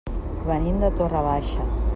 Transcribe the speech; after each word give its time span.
Venim 0.47 0.81
de 0.85 0.91
Torre 1.03 1.23
Baixa. 1.29 1.71